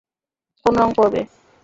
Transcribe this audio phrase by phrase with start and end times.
[0.65, 1.21] কোন রং পরবে!